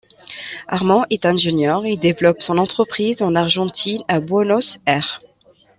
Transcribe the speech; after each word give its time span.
Armand 0.67 1.05
est 1.11 1.27
ingénieur, 1.27 1.85
il 1.85 1.99
développe 1.99 2.41
son 2.41 2.57
entreprise 2.57 3.21
en 3.21 3.35
Argentine, 3.35 4.03
à 4.07 4.19
Buenos 4.19 4.79
Aires. 4.87 5.21